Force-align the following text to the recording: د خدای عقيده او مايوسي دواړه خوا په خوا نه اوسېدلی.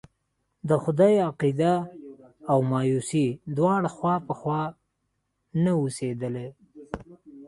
د 0.69 0.71
خدای 0.83 1.15
عقيده 1.29 1.73
او 2.51 2.57
مايوسي 2.71 3.25
دواړه 3.57 3.89
خوا 3.95 4.15
په 4.27 4.33
خوا 4.39 4.61
نه 5.63 5.71
اوسېدلی. 5.79 6.47